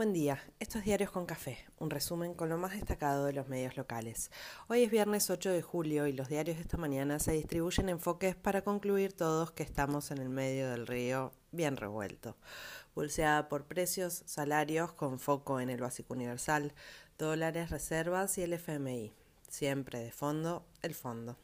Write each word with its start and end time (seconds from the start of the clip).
Buen 0.00 0.14
día, 0.14 0.42
estos 0.60 0.82
diarios 0.82 1.10
con 1.10 1.26
café, 1.26 1.58
un 1.76 1.90
resumen 1.90 2.32
con 2.32 2.48
lo 2.48 2.56
más 2.56 2.72
destacado 2.72 3.26
de 3.26 3.34
los 3.34 3.48
medios 3.48 3.76
locales. 3.76 4.30
Hoy 4.66 4.82
es 4.82 4.90
viernes 4.90 5.28
8 5.28 5.50
de 5.50 5.60
julio 5.60 6.06
y 6.06 6.14
los 6.14 6.30
diarios 6.30 6.56
de 6.56 6.62
esta 6.62 6.78
mañana 6.78 7.18
se 7.18 7.32
distribuyen 7.32 7.90
enfoques 7.90 8.34
para 8.34 8.62
concluir 8.62 9.12
todos 9.12 9.50
que 9.50 9.62
estamos 9.62 10.10
en 10.10 10.16
el 10.16 10.30
medio 10.30 10.70
del 10.70 10.86
río 10.86 11.32
bien 11.52 11.76
revuelto. 11.76 12.38
Pulseada 12.94 13.50
por 13.50 13.66
precios, 13.66 14.22
salarios 14.24 14.90
con 14.94 15.20
foco 15.20 15.60
en 15.60 15.68
el 15.68 15.82
básico 15.82 16.14
universal, 16.14 16.72
dólares, 17.18 17.68
reservas 17.68 18.38
y 18.38 18.42
el 18.42 18.54
FMI. 18.54 19.12
Siempre 19.50 19.98
de 19.98 20.12
fondo, 20.12 20.64
el 20.80 20.94
fondo. 20.94 21.36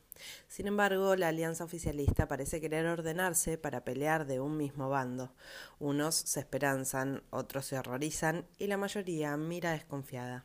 Sin 0.49 0.67
embargo, 0.67 1.17
la 1.17 1.29
alianza 1.29 1.65
oficialista 1.65 2.29
parece 2.29 2.61
querer 2.61 2.87
ordenarse 2.87 3.59
para 3.59 3.85
pelear 3.85 4.27
de 4.27 4.41
un 4.41 4.57
mismo 4.57 4.89
bando. 4.89 5.33
Unos 5.79 6.15
se 6.15 6.41
esperanzan, 6.41 7.23
otros 7.31 7.67
se 7.67 7.79
horrorizan 7.79 8.47
y 8.59 8.67
la 8.67 8.77
mayoría 8.77 9.37
mira 9.37 9.73
desconfiada. 9.73 10.45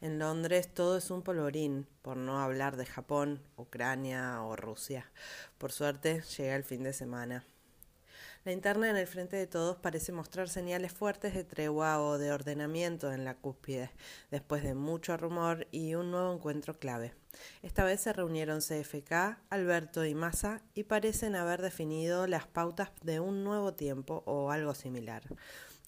En 0.00 0.18
Londres 0.18 0.72
todo 0.72 0.98
es 0.98 1.10
un 1.10 1.22
polvorín, 1.22 1.86
por 2.02 2.16
no 2.16 2.40
hablar 2.40 2.76
de 2.76 2.86
Japón, 2.86 3.42
Ucrania 3.56 4.42
o 4.42 4.56
Rusia. 4.56 5.10
Por 5.58 5.72
suerte 5.72 6.22
llega 6.36 6.56
el 6.56 6.64
fin 6.64 6.82
de 6.82 6.92
semana. 6.92 7.44
La 8.42 8.52
interna 8.52 8.88
en 8.88 8.96
el 8.96 9.06
frente 9.06 9.36
de 9.36 9.46
todos 9.46 9.76
parece 9.76 10.12
mostrar 10.12 10.48
señales 10.48 10.92
fuertes 10.92 11.34
de 11.34 11.44
tregua 11.44 12.00
o 12.00 12.16
de 12.16 12.32
ordenamiento 12.32 13.12
en 13.12 13.26
la 13.26 13.34
cúspide, 13.34 13.90
después 14.30 14.62
de 14.62 14.74
mucho 14.74 15.18
rumor 15.18 15.66
y 15.72 15.94
un 15.94 16.10
nuevo 16.10 16.32
encuentro 16.32 16.78
clave. 16.78 17.12
Esta 17.62 17.84
vez 17.84 18.00
se 18.00 18.14
reunieron 18.14 18.60
CFK, 18.60 19.38
Alberto 19.50 20.06
y 20.06 20.14
Massa 20.14 20.62
y 20.74 20.84
parecen 20.84 21.36
haber 21.36 21.60
definido 21.60 22.26
las 22.26 22.46
pautas 22.46 22.90
de 23.02 23.20
un 23.20 23.44
nuevo 23.44 23.74
tiempo 23.74 24.22
o 24.24 24.50
algo 24.50 24.74
similar. 24.74 25.22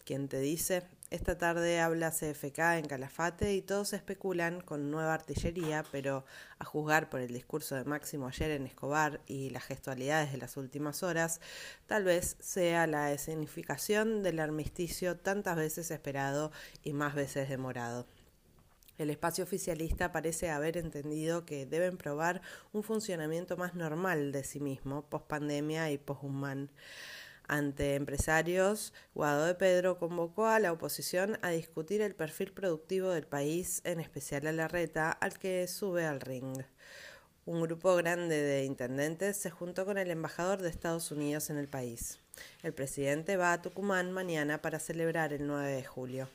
Quien 0.04 0.28
te 0.28 0.38
dice, 0.38 0.82
esta 1.12 1.36
tarde 1.36 1.78
habla 1.78 2.10
CFK 2.10 2.58
en 2.78 2.86
Calafate 2.86 3.52
y 3.52 3.60
todos 3.60 3.92
especulan 3.92 4.62
con 4.62 4.90
nueva 4.90 5.12
artillería, 5.12 5.84
pero 5.92 6.24
a 6.58 6.64
juzgar 6.64 7.10
por 7.10 7.20
el 7.20 7.34
discurso 7.34 7.74
de 7.74 7.84
Máximo 7.84 8.28
ayer 8.28 8.52
en 8.52 8.66
Escobar 8.66 9.20
y 9.26 9.50
las 9.50 9.64
gestualidades 9.64 10.32
de 10.32 10.38
las 10.38 10.56
últimas 10.56 11.02
horas, 11.02 11.42
tal 11.86 12.04
vez 12.04 12.36
sea 12.40 12.86
la 12.86 13.12
escenificación 13.12 14.22
del 14.22 14.40
armisticio 14.40 15.18
tantas 15.18 15.56
veces 15.56 15.90
esperado 15.90 16.50
y 16.82 16.94
más 16.94 17.14
veces 17.14 17.50
demorado. 17.50 18.06
El 18.96 19.10
espacio 19.10 19.44
oficialista 19.44 20.12
parece 20.12 20.48
haber 20.48 20.78
entendido 20.78 21.44
que 21.44 21.66
deben 21.66 21.98
probar 21.98 22.40
un 22.72 22.82
funcionamiento 22.82 23.58
más 23.58 23.74
normal 23.74 24.32
de 24.32 24.44
sí 24.44 24.60
mismo, 24.60 25.02
post 25.02 25.26
pandemia 25.26 25.90
y 25.90 25.98
post 25.98 26.22
-human. 26.22 26.70
Ante 27.48 27.94
empresarios, 27.94 28.92
Guado 29.14 29.44
de 29.46 29.54
Pedro 29.54 29.98
convocó 29.98 30.46
a 30.46 30.58
la 30.58 30.72
oposición 30.72 31.38
a 31.42 31.50
discutir 31.50 32.00
el 32.00 32.14
perfil 32.14 32.52
productivo 32.52 33.10
del 33.10 33.26
país, 33.26 33.80
en 33.84 34.00
especial 34.00 34.46
a 34.46 34.52
la 34.52 34.68
reta, 34.68 35.10
al 35.10 35.38
que 35.38 35.66
sube 35.68 36.06
al 36.06 36.20
ring. 36.20 36.62
Un 37.44 37.60
grupo 37.60 37.96
grande 37.96 38.40
de 38.40 38.64
intendentes 38.64 39.36
se 39.36 39.50
juntó 39.50 39.84
con 39.84 39.98
el 39.98 40.10
embajador 40.10 40.62
de 40.62 40.68
Estados 40.68 41.10
Unidos 41.10 41.50
en 41.50 41.58
el 41.58 41.66
país. 41.66 42.20
El 42.62 42.72
presidente 42.72 43.36
va 43.36 43.52
a 43.52 43.62
Tucumán 43.62 44.12
mañana 44.12 44.62
para 44.62 44.78
celebrar 44.78 45.32
el 45.32 45.46
9 45.46 45.72
de 45.72 45.84
julio. 45.84 46.28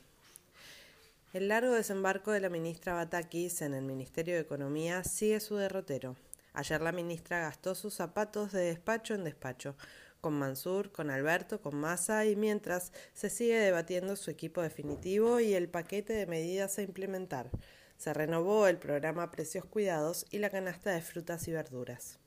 El 1.32 1.48
largo 1.48 1.72
desembarco 1.72 2.30
de 2.30 2.40
la 2.40 2.48
ministra 2.48 2.94
Batakis 2.94 3.62
en 3.62 3.74
el 3.74 3.84
Ministerio 3.84 4.34
de 4.34 4.40
Economía 4.40 5.02
sigue 5.02 5.40
su 5.40 5.56
derrotero. 5.56 6.16
Ayer 6.52 6.80
la 6.80 6.92
ministra 6.92 7.40
gastó 7.40 7.74
sus 7.74 7.94
zapatos 7.94 8.52
de 8.52 8.62
despacho 8.62 9.14
en 9.14 9.24
despacho, 9.24 9.76
con 10.20 10.34
Mansur, 10.38 10.92
con 10.92 11.10
Alberto, 11.10 11.60
con 11.60 11.76
Massa 11.76 12.26
y 12.26 12.36
mientras 12.36 12.92
se 13.14 13.30
sigue 13.30 13.58
debatiendo 13.58 14.16
su 14.16 14.30
equipo 14.30 14.62
definitivo 14.62 15.40
y 15.40 15.54
el 15.54 15.68
paquete 15.68 16.12
de 16.12 16.26
medidas 16.26 16.78
a 16.78 16.82
implementar. 16.82 17.50
Se 17.96 18.14
renovó 18.14 18.68
el 18.68 18.78
programa 18.78 19.30
Precios 19.30 19.64
Cuidados 19.64 20.26
y 20.30 20.38
la 20.38 20.50
canasta 20.50 20.90
de 20.90 21.00
frutas 21.00 21.48
y 21.48 21.52
verduras. 21.52 22.18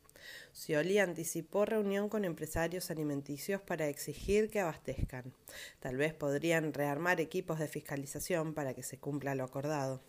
Scioli 0.54 1.00
anticipó 1.00 1.66
reunión 1.66 2.10
con 2.10 2.26
empresarios 2.26 2.92
alimenticios 2.92 3.62
para 3.62 3.88
exigir 3.88 4.50
que 4.50 4.60
abastezcan. 4.60 5.34
Tal 5.80 5.98
vez 5.98 6.14
podrían 6.14 6.74
rearmar 6.74 7.22
equipos 7.22 7.60
de 7.60 7.68
fiscalización 7.68 8.54
para 8.54 8.74
que 8.74 8.84
se 8.84 8.98
cumpla 8.98 9.36
lo 9.36 9.44
acordado. 9.44 10.02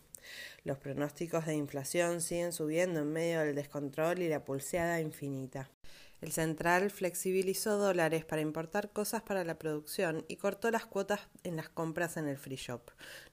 Los 0.63 0.77
pronósticos 0.77 1.45
de 1.45 1.55
inflación 1.55 2.21
siguen 2.21 2.53
subiendo 2.53 3.01
en 3.01 3.11
medio 3.11 3.41
del 3.41 3.55
descontrol 3.55 4.21
y 4.21 4.29
la 4.29 4.45
pulseada 4.45 5.01
infinita. 5.01 5.69
El 6.23 6.31
central 6.31 6.89
flexibilizó 6.89 7.77
dólares 7.77 8.23
para 8.23 8.41
importar 8.41 8.93
cosas 8.93 9.21
para 9.23 9.43
la 9.43 9.59
producción 9.59 10.23
y 10.29 10.37
cortó 10.37 10.71
las 10.71 10.85
cuotas 10.85 11.19
en 11.43 11.57
las 11.57 11.67
compras 11.67 12.15
en 12.15 12.29
el 12.29 12.37
free 12.37 12.55
shop. 12.55 12.79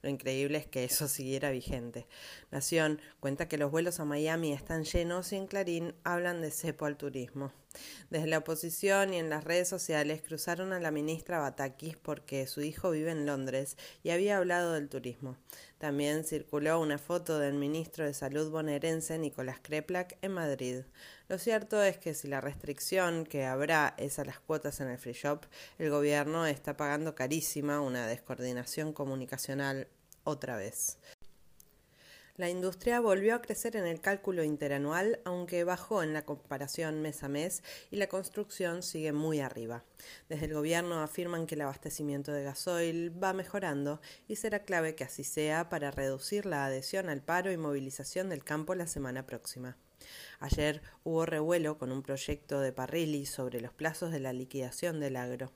Lo 0.03 0.11
increíble 0.11 0.59
es 0.59 0.67
que 0.67 0.83
eso 0.83 1.07
siguiera 1.09 1.53
vigente. 1.53 2.09
Nación 2.51 3.01
cuenta 3.21 3.47
que 3.47 3.59
los 3.59 3.71
vuelos 3.71 4.01
a 4.01 4.05
Miami 4.05 4.53
están 4.53 4.83
llenos 4.83 5.33
y 5.33 5.37
en 5.37 5.47
Clarín 5.47 5.95
hablan 6.03 6.43
de 6.43 6.51
cepo 6.51 6.85
al 6.85 6.97
turismo. 6.97 7.53
Desde 8.11 8.27
la 8.27 8.39
oposición 8.39 9.15
y 9.15 9.19
en 9.19 9.31
las 9.31 9.45
redes 9.45 9.69
sociales 9.69 10.23
cruzaron 10.23 10.73
a 10.73 10.81
la 10.81 10.91
ministra 10.91 11.39
Batakis 11.39 11.97
porque 11.97 12.47
su 12.47 12.63
hijo 12.63 12.91
vive 12.91 13.13
en 13.13 13.27
Londres 13.27 13.77
y 14.03 14.11
había 14.11 14.39
hablado 14.39 14.73
del 14.73 14.89
turismo. 14.89 15.37
También 15.79 16.25
circuló 16.25 16.81
una 16.81 16.99
foto 16.99 17.39
del 17.39 17.55
ministro 17.55 18.05
de 18.05 18.13
Salud 18.13 18.51
bonaerense 18.51 19.19
Nicolás 19.19 19.61
Kreplak 19.63 20.19
en 20.23 20.33
Madrid. 20.33 20.83
Lo 21.29 21.39
cierto 21.39 21.83
es 21.83 21.99
que 21.99 22.15
si 22.15 22.27
la 22.27 22.41
restricción 22.41 23.25
que 23.25 23.45
habrá 23.45 23.95
es 23.97 24.19
a 24.19 24.25
las 24.25 24.41
cuotas 24.41 24.81
en 24.81 24.89
el 24.89 24.99
free 24.99 25.13
shop, 25.13 25.47
el 25.79 25.91
gobierno 25.91 26.47
está 26.47 26.77
pagando 26.77 27.15
carísima 27.15 27.81
una 27.81 28.07
descoordinación 28.09 28.93
comunicacional 28.93 29.87
otra 30.25 30.57
vez. 30.57 30.99
La 32.41 32.49
industria 32.49 33.01
volvió 33.01 33.35
a 33.35 33.43
crecer 33.43 33.77
en 33.77 33.87
el 33.87 34.01
cálculo 34.01 34.43
interanual, 34.43 35.21
aunque 35.27 35.63
bajó 35.63 36.03
en 36.03 36.15
la 36.15 36.25
comparación 36.25 37.03
mes 37.03 37.23
a 37.23 37.29
mes 37.29 37.63
y 37.91 37.97
la 37.97 38.07
construcción 38.07 38.83
sigue 38.83 39.13
muy 39.13 39.41
arriba. 39.41 39.85
Desde 40.31 40.47
el 40.47 40.55
gobierno 40.55 41.03
afirman 41.03 41.47
que 41.47 41.55
el 41.55 41.61
abastecimiento 41.61 42.33
de 42.33 42.43
gasoil 42.43 43.13
va 43.23 43.35
mejorando 43.35 44.01
y 44.27 44.37
será 44.37 44.61
clave 44.61 44.95
que 44.95 45.05
así 45.05 45.23
sea 45.23 45.69
para 45.69 45.91
reducir 45.91 46.47
la 46.47 46.65
adhesión 46.65 47.11
al 47.11 47.21
paro 47.21 47.53
y 47.53 47.59
movilización 47.59 48.31
del 48.31 48.43
campo 48.43 48.75
la 48.75 48.87
semana 48.87 49.27
próxima. 49.27 49.77
Ayer 50.39 50.81
hubo 51.05 51.27
revuelo 51.27 51.77
con 51.77 51.93
un 51.93 52.03
proyecto 52.03 52.63
de 52.63 52.73
Parrilli 52.73 53.27
sobre 53.27 53.61
los 53.61 53.75
plazos 53.75 54.13
de 54.13 54.21
la 54.21 54.33
liquidación 54.33 54.99
del 54.99 55.17
agro. 55.17 55.53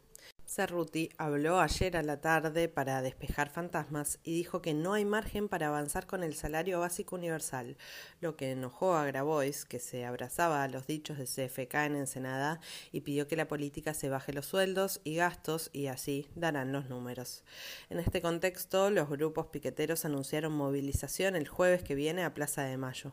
Cerruti 0.54 1.10
habló 1.18 1.58
ayer 1.58 1.96
a 1.96 2.04
la 2.04 2.20
tarde 2.20 2.68
para 2.68 3.02
despejar 3.02 3.50
fantasmas 3.50 4.20
y 4.22 4.36
dijo 4.36 4.62
que 4.62 4.72
no 4.72 4.92
hay 4.92 5.04
margen 5.04 5.48
para 5.48 5.66
avanzar 5.66 6.06
con 6.06 6.22
el 6.22 6.36
salario 6.36 6.78
básico 6.78 7.16
universal, 7.16 7.76
lo 8.20 8.36
que 8.36 8.52
enojó 8.52 8.94
a 8.94 9.04
Grabois, 9.04 9.64
que 9.64 9.80
se 9.80 10.04
abrazaba 10.04 10.62
a 10.62 10.68
los 10.68 10.86
dichos 10.86 11.18
de 11.18 11.24
CFK 11.24 11.74
en 11.86 11.96
Ensenada 11.96 12.60
y 12.92 13.00
pidió 13.00 13.26
que 13.26 13.34
la 13.34 13.48
política 13.48 13.94
se 13.94 14.08
baje 14.08 14.32
los 14.32 14.46
sueldos 14.46 15.00
y 15.02 15.16
gastos 15.16 15.70
y 15.72 15.88
así 15.88 16.28
darán 16.36 16.70
los 16.70 16.88
números. 16.88 17.42
En 17.90 17.98
este 17.98 18.22
contexto, 18.22 18.90
los 18.90 19.08
grupos 19.08 19.48
piqueteros 19.48 20.04
anunciaron 20.04 20.52
movilización 20.52 21.34
el 21.34 21.48
jueves 21.48 21.82
que 21.82 21.96
viene 21.96 22.22
a 22.22 22.32
Plaza 22.32 22.62
de 22.62 22.76
Mayo. 22.76 23.12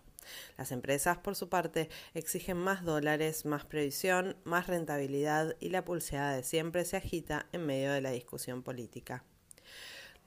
Las 0.57 0.71
empresas, 0.71 1.17
por 1.17 1.35
su 1.35 1.49
parte, 1.49 1.89
exigen 2.13 2.57
más 2.57 2.83
dólares, 2.83 3.45
más 3.45 3.65
previsión, 3.65 4.37
más 4.43 4.67
rentabilidad 4.67 5.55
y 5.59 5.69
la 5.69 5.85
pulseada 5.85 6.35
de 6.35 6.43
siempre 6.43 6.85
se 6.85 6.97
agita 6.97 7.47
en 7.51 7.65
medio 7.65 7.91
de 7.91 8.01
la 8.01 8.11
discusión 8.11 8.63
política. 8.63 9.23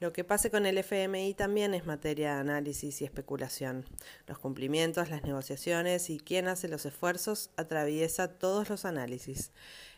Lo 0.04 0.12
que 0.12 0.22
pase 0.22 0.50
con 0.50 0.66
el 0.66 0.76
FMI 0.76 1.32
también 1.32 1.72
es 1.72 1.86
materia 1.86 2.34
de 2.34 2.40
análisis 2.40 3.00
y 3.00 3.06
especulación. 3.06 3.86
Los 4.26 4.38
cumplimientos, 4.38 5.08
las 5.08 5.22
negociaciones 5.22 6.10
y 6.10 6.18
quién 6.18 6.46
hace 6.46 6.68
los 6.68 6.84
esfuerzos 6.84 7.48
atraviesa 7.56 8.28
todos 8.28 8.68
los 8.68 8.84
análisis. 8.84 9.50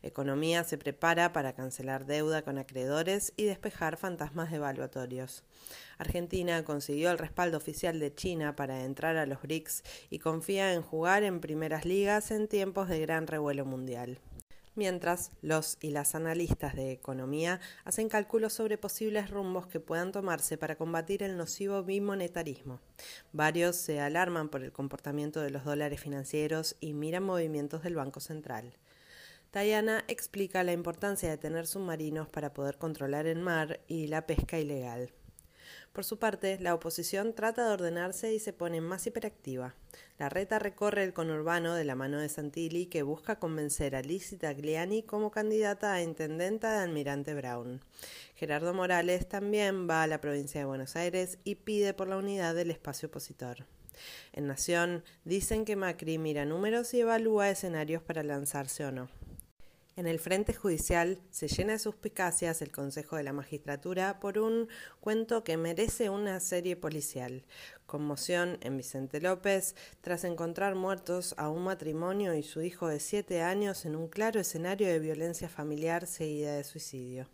Economía 0.04 0.62
se 0.62 0.78
prepara 0.78 1.32
para 1.32 1.54
cancelar 1.54 2.06
deuda 2.06 2.42
con 2.42 2.56
acreedores 2.56 3.32
y 3.36 3.46
despejar 3.46 3.96
fantasmas 3.96 4.52
devaluatorios. 4.52 5.42
Argentina 5.98 6.62
consiguió 6.62 7.10
el 7.10 7.18
respaldo 7.18 7.56
oficial 7.56 7.98
de 7.98 8.14
China 8.14 8.54
para 8.54 8.84
entrar 8.84 9.16
a 9.16 9.26
los 9.26 9.42
BRICS 9.42 9.82
y 10.08 10.20
confía 10.20 10.72
en 10.72 10.82
jugar 10.82 11.24
en 11.24 11.40
primeras 11.40 11.84
ligas 11.84 12.30
en 12.30 12.46
tiempos 12.46 12.88
de 12.88 13.00
gran 13.00 13.26
revuelo 13.26 13.64
mundial 13.64 14.20
mientras 14.76 15.32
los 15.42 15.78
y 15.80 15.90
las 15.90 16.14
analistas 16.14 16.74
de 16.74 16.92
economía 16.92 17.60
hacen 17.84 18.08
cálculos 18.08 18.52
sobre 18.52 18.78
posibles 18.78 19.30
rumbos 19.30 19.66
que 19.66 19.80
puedan 19.80 20.12
tomarse 20.12 20.56
para 20.56 20.76
combatir 20.76 21.22
el 21.22 21.36
nocivo 21.36 21.82
bimonetarismo. 21.82 22.80
Varios 23.32 23.76
se 23.76 24.00
alarman 24.00 24.48
por 24.48 24.62
el 24.62 24.72
comportamiento 24.72 25.40
de 25.40 25.50
los 25.50 25.64
dólares 25.64 26.00
financieros 26.00 26.76
y 26.80 26.92
miran 26.92 27.24
movimientos 27.24 27.82
del 27.82 27.96
Banco 27.96 28.20
Central. 28.20 28.74
Tayana 29.50 30.04
explica 30.08 30.62
la 30.64 30.72
importancia 30.72 31.30
de 31.30 31.38
tener 31.38 31.66
submarinos 31.66 32.28
para 32.28 32.52
poder 32.52 32.78
controlar 32.78 33.26
el 33.26 33.38
mar 33.38 33.80
y 33.88 34.06
la 34.06 34.26
pesca 34.26 34.58
ilegal. 34.58 35.10
Por 35.96 36.04
su 36.04 36.18
parte, 36.18 36.58
la 36.60 36.74
oposición 36.74 37.32
trata 37.32 37.66
de 37.66 37.72
ordenarse 37.72 38.34
y 38.34 38.38
se 38.38 38.52
pone 38.52 38.82
más 38.82 39.06
hiperactiva. 39.06 39.76
La 40.18 40.28
reta 40.28 40.58
recorre 40.58 41.02
el 41.02 41.14
conurbano 41.14 41.74
de 41.74 41.84
la 41.84 41.94
mano 41.94 42.20
de 42.20 42.28
Santilli, 42.28 42.84
que 42.84 43.02
busca 43.02 43.38
convencer 43.38 43.96
a 43.96 44.02
Lizzie 44.02 44.36
Tagliani 44.36 45.04
como 45.04 45.30
candidata 45.30 45.94
a 45.94 46.02
intendenta 46.02 46.70
de 46.70 46.84
Almirante 46.84 47.32
Brown. 47.32 47.80
Gerardo 48.34 48.74
Morales 48.74 49.26
también 49.26 49.88
va 49.88 50.02
a 50.02 50.06
la 50.06 50.20
provincia 50.20 50.60
de 50.60 50.66
Buenos 50.66 50.96
Aires 50.96 51.38
y 51.44 51.54
pide 51.54 51.94
por 51.94 52.08
la 52.08 52.18
unidad 52.18 52.54
del 52.54 52.72
espacio 52.72 53.08
opositor. 53.08 53.64
En 54.34 54.48
Nación 54.48 55.02
dicen 55.24 55.64
que 55.64 55.76
Macri 55.76 56.18
mira 56.18 56.44
números 56.44 56.92
y 56.92 57.00
evalúa 57.00 57.48
escenarios 57.48 58.02
para 58.02 58.22
lanzarse 58.22 58.84
o 58.84 58.92
no. 58.92 59.08
En 59.98 60.06
el 60.06 60.18
frente 60.18 60.52
judicial 60.52 61.22
se 61.30 61.48
llena 61.48 61.72
de 61.72 61.78
suspicacias 61.78 62.60
el 62.60 62.70
Consejo 62.70 63.16
de 63.16 63.22
la 63.22 63.32
Magistratura 63.32 64.20
por 64.20 64.38
un 64.38 64.68
cuento 65.00 65.42
que 65.42 65.56
merece 65.56 66.10
una 66.10 66.38
serie 66.40 66.76
policial. 66.76 67.46
Conmoción 67.86 68.58
en 68.60 68.76
Vicente 68.76 69.22
López 69.22 69.74
tras 70.02 70.24
encontrar 70.24 70.74
muertos 70.74 71.34
a 71.38 71.48
un 71.48 71.64
matrimonio 71.64 72.34
y 72.34 72.42
su 72.42 72.60
hijo 72.60 72.88
de 72.88 73.00
siete 73.00 73.40
años 73.40 73.86
en 73.86 73.96
un 73.96 74.08
claro 74.08 74.38
escenario 74.38 74.86
de 74.86 74.98
violencia 74.98 75.48
familiar 75.48 76.06
seguida 76.06 76.56
de 76.56 76.64
suicidio. 76.64 77.30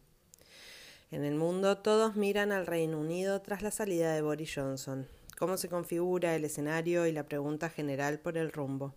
En 1.11 1.25
el 1.25 1.35
mundo 1.35 1.79
todos 1.79 2.15
miran 2.15 2.53
al 2.53 2.69
Reino 2.69 3.01
Unido 3.01 3.43
tras 3.43 3.63
la 3.63 3.73
salida 3.73 4.15
de 4.15 4.23
Boris 4.23 4.53
Johnson. 4.55 5.09
¿Cómo 5.37 5.57
se 5.57 5.69
configura 5.69 6.37
el 6.37 6.45
escenario 6.45 7.09
y 7.09 7.13
la 7.13 7.27
pregunta 7.27 7.71
general 7.71 8.21
por 8.21 8.39
el 8.39 8.53
rumbo? 8.53 8.95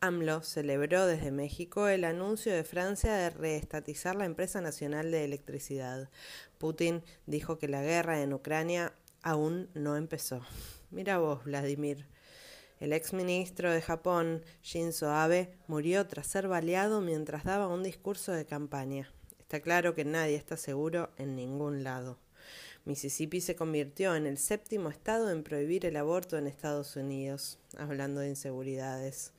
AMLO 0.00 0.42
celebró 0.42 1.06
desde 1.06 1.30
México 1.30 1.88
el 1.88 2.04
anuncio 2.04 2.52
de 2.52 2.64
Francia 2.64 3.14
de 3.14 3.30
reestatizar 3.30 4.16
la 4.16 4.26
empresa 4.26 4.60
nacional 4.60 5.10
de 5.10 5.24
electricidad. 5.24 6.10
Putin 6.58 7.02
dijo 7.26 7.58
que 7.58 7.68
la 7.68 7.82
guerra 7.82 8.20
en 8.20 8.34
Ucrania 8.34 8.92
aún 9.22 9.70
no 9.74 9.96
empezó. 9.96 10.42
Mira 10.90 11.18
vos, 11.18 11.44
Vladimir. 11.44 12.06
El 12.80 12.92
exministro 12.92 13.72
de 13.72 13.80
Japón, 13.80 14.42
Shinzo 14.62 15.10
Abe, 15.10 15.54
murió 15.68 16.06
tras 16.06 16.26
ser 16.26 16.48
baleado 16.48 17.00
mientras 17.00 17.44
daba 17.44 17.68
un 17.68 17.82
discurso 17.82 18.32
de 18.32 18.44
campaña. 18.44 19.10
Está 19.38 19.60
claro 19.60 19.94
que 19.94 20.04
nadie 20.04 20.36
está 20.36 20.56
seguro 20.56 21.10
en 21.16 21.36
ningún 21.36 21.84
lado. 21.84 22.18
Mississippi 22.84 23.40
se 23.40 23.56
convirtió 23.56 24.14
en 24.14 24.26
el 24.26 24.36
séptimo 24.36 24.90
estado 24.90 25.30
en 25.30 25.42
prohibir 25.42 25.86
el 25.86 25.96
aborto 25.96 26.36
en 26.36 26.46
Estados 26.46 26.96
Unidos, 26.96 27.58
hablando 27.78 28.20
de 28.20 28.28
inseguridades. 28.28 29.33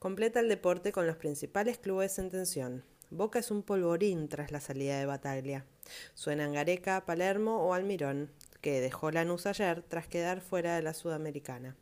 Completa 0.00 0.40
el 0.40 0.48
deporte 0.48 0.92
con 0.92 1.06
los 1.06 1.18
principales 1.18 1.76
clubes 1.76 2.18
en 2.18 2.30
tensión. 2.30 2.82
Boca 3.10 3.38
es 3.38 3.50
un 3.50 3.62
polvorín 3.62 4.30
tras 4.30 4.50
la 4.50 4.58
salida 4.58 4.98
de 4.98 5.04
Bataglia. 5.04 5.66
Suenan 6.14 6.54
Gareca, 6.54 7.04
Palermo 7.04 7.66
o 7.66 7.74
Almirón, 7.74 8.30
que 8.62 8.80
dejó 8.80 9.10
Lanús 9.10 9.44
ayer 9.44 9.82
tras 9.82 10.08
quedar 10.08 10.40
fuera 10.40 10.74
de 10.74 10.80
la 10.80 10.94
Sudamericana. 10.94 11.76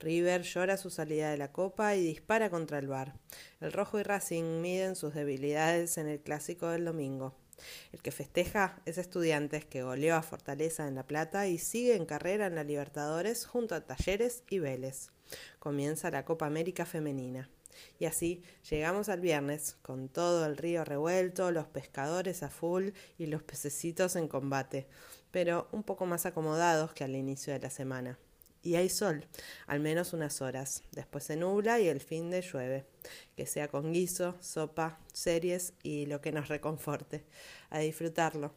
River 0.00 0.42
llora 0.42 0.76
su 0.78 0.90
salida 0.90 1.30
de 1.30 1.36
la 1.36 1.52
Copa 1.52 1.94
y 1.94 2.04
dispara 2.04 2.50
contra 2.50 2.80
el 2.80 2.88
Bar. 2.88 3.14
El 3.60 3.72
Rojo 3.72 4.00
y 4.00 4.02
Racing 4.02 4.60
miden 4.60 4.96
sus 4.96 5.14
debilidades 5.14 5.96
en 5.96 6.08
el 6.08 6.18
clásico 6.18 6.70
del 6.70 6.84
domingo. 6.84 7.36
El 7.92 8.02
que 8.02 8.10
festeja 8.10 8.82
es 8.84 8.98
Estudiantes 8.98 9.64
que 9.64 9.84
goleó 9.84 10.16
a 10.16 10.22
Fortaleza 10.22 10.88
en 10.88 10.96
La 10.96 11.06
Plata 11.06 11.46
y 11.46 11.58
sigue 11.58 11.94
en 11.94 12.04
carrera 12.04 12.48
en 12.48 12.56
la 12.56 12.64
Libertadores 12.64 13.46
junto 13.46 13.76
a 13.76 13.86
Talleres 13.86 14.42
y 14.50 14.58
Vélez. 14.58 15.12
Comienza 15.60 16.10
la 16.10 16.24
Copa 16.24 16.46
América 16.46 16.84
Femenina. 16.84 17.48
Y 17.98 18.06
así 18.06 18.42
llegamos 18.68 19.08
al 19.08 19.20
viernes, 19.20 19.76
con 19.82 20.08
todo 20.08 20.46
el 20.46 20.56
río 20.56 20.84
revuelto, 20.84 21.50
los 21.50 21.66
pescadores 21.66 22.42
a 22.42 22.50
full 22.50 22.90
y 23.18 23.26
los 23.26 23.42
pececitos 23.42 24.16
en 24.16 24.28
combate, 24.28 24.86
pero 25.30 25.68
un 25.72 25.82
poco 25.82 26.06
más 26.06 26.26
acomodados 26.26 26.92
que 26.92 27.04
al 27.04 27.14
inicio 27.14 27.52
de 27.52 27.60
la 27.60 27.70
semana. 27.70 28.18
Y 28.62 28.74
hay 28.74 28.90
sol, 28.90 29.26
al 29.66 29.80
menos 29.80 30.12
unas 30.12 30.42
horas. 30.42 30.82
Después 30.92 31.24
se 31.24 31.36
nubla 31.36 31.80
y 31.80 31.88
el 31.88 32.00
fin 32.00 32.30
de 32.30 32.42
llueve. 32.42 32.84
Que 33.34 33.46
sea 33.46 33.68
con 33.68 33.92
guiso, 33.92 34.36
sopa, 34.40 34.98
series 35.14 35.72
y 35.82 36.04
lo 36.06 36.20
que 36.20 36.30
nos 36.30 36.48
reconforte. 36.48 37.24
A 37.70 37.78
disfrutarlo. 37.78 38.52